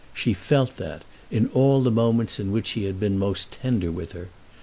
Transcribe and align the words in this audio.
She 0.15 0.33
felt 0.33 0.77
that 0.77 1.03
in 1.29 1.45
all 1.49 1.83
the 1.83 1.91
moments 1.91 2.39
in 2.39 2.51
which 2.51 2.71
he 2.71 2.85
had 2.85 2.99
been 2.99 3.19
most 3.19 3.51
tender 3.51 3.91
with 3.91 4.13
her. 4.13 4.29